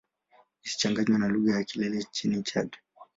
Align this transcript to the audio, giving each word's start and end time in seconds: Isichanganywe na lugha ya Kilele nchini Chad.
Isichanganywe 0.65 1.15
na 1.19 1.27
lugha 1.33 1.51
ya 1.57 1.63
Kilele 1.69 1.97
nchini 2.07 2.43
Chad. 2.47 2.69